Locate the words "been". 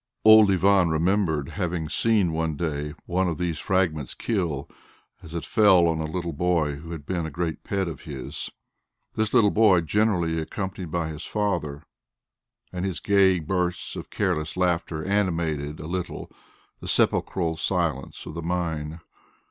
7.05-7.27